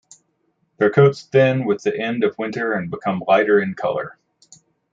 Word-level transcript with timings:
Their 0.79 0.89
coats 0.89 1.21
thin 1.27 1.63
with 1.65 1.83
the 1.83 1.95
end 1.95 2.23
of 2.23 2.35
winter 2.39 2.73
and 2.73 2.89
becomes 2.89 3.21
lighter 3.27 3.61
in 3.61 3.75
color. 3.75 4.17